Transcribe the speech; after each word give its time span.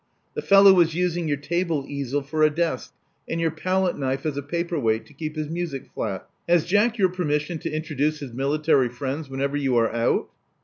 The 0.33 0.41
fellow 0.41 0.73
was 0.73 0.95
using 0.95 1.27
your 1.27 1.37
table 1.37 1.85
easel 1.87 2.23
for 2.23 2.41
a 2.41 2.49
desk, 2.49 2.91
and 3.29 3.39
your 3.39 3.51
palette 3.51 3.99
knife 3.99 4.25
as 4.25 4.35
a 4.35 4.41
paper 4.41 4.79
weight 4.79 5.05
to 5.05 5.13
keep 5.13 5.35
his 5.35 5.47
music 5.47 5.85
flat. 5.93 6.27
Has 6.49 6.65
Jack 6.65 6.97
your 6.97 7.09
permission 7.09 7.59
to 7.59 7.69
introduce 7.71 8.17
his 8.19 8.33
military 8.33 8.89
friends 8.89 9.29
whenever 9.29 9.57
you 9.57 9.77
are 9.77 9.93
out?" 9.93 10.27